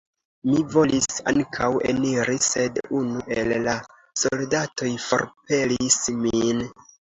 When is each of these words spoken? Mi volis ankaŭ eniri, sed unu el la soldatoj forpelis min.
Mi 0.51 0.61
volis 0.75 1.19
ankaŭ 1.31 1.67
eniri, 1.89 2.39
sed 2.47 2.81
unu 3.01 3.23
el 3.37 3.55
la 3.67 3.77
soldatoj 4.25 4.91
forpelis 5.07 6.03
min. 6.27 6.67